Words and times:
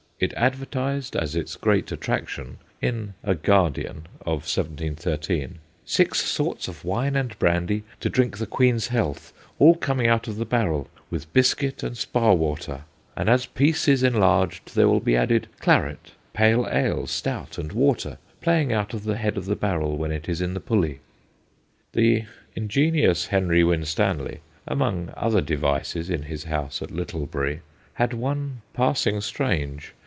It 0.21 0.33
advertised 0.33 1.15
as 1.15 1.35
its 1.35 1.55
great 1.55 1.91
attraction 1.91 2.57
in 2.79 3.15
a 3.23 3.33
Guardian 3.33 4.05
of 4.23 4.45
1713 4.45 5.57
'6 5.83 6.21
sorts 6.23 6.67
of 6.67 6.85
wine 6.85 7.15
and 7.15 7.35
brandy, 7.39 7.81
to 8.01 8.07
drink 8.07 8.37
the 8.37 8.45
Queen's 8.45 8.89
health, 8.89 9.33
all 9.57 9.73
coming 9.73 10.05
out 10.05 10.27
of 10.27 10.35
the 10.35 10.45
barrel,, 10.45 10.87
with 11.09 11.33
bisket 11.33 11.81
and 11.81 11.97
spaw 11.97 12.33
water; 12.33 12.81
and, 13.17 13.31
as 13.31 13.47
peace 13.47 13.87
is 13.87 14.03
inlarged, 14.03 14.75
there 14.75 14.87
will 14.87 14.99
be 14.99 15.15
added 15.17 15.47
Claret, 15.59 16.11
Pale 16.33 16.67
Ale, 16.71 17.07
Stout 17.07 17.57
and 17.57 17.71
Water 17.71 18.19
playing 18.41 18.71
out 18.71 18.93
of 18.93 19.05
the 19.05 19.17
head 19.17 19.37
of 19.37 19.45
the 19.47 19.55
barrel 19.55 19.97
when 19.97 20.11
it 20.11 20.29
is 20.29 20.39
in 20.39 20.53
the 20.53 20.59
pulley/ 20.59 20.99
The 21.93 22.25
ingenious 22.55 23.25
Henry 23.29 23.63
Winstanley, 23.63 24.41
among 24.67 25.11
other 25.17 25.41
devices 25.41 26.11
in 26.11 26.21
his 26.21 26.43
house 26.43 26.79
at 26.83 26.91
Littlebury, 26.91 27.61
had 27.95 28.13
one 28.13 28.61
passing 28.75 29.19
strange. 29.21 29.95